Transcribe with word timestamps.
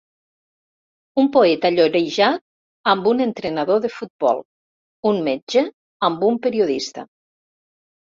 Un 1.23 1.29
poeta 1.35 1.71
llorejat 1.75 2.41
amb 2.95 3.11
un 3.13 3.23
entrenador 3.27 3.85
de 3.87 3.93
futbol, 3.99 4.43
un 5.15 5.23
metge 5.31 5.67
amb 6.13 6.31
un 6.33 6.45
periodista. 6.49 7.11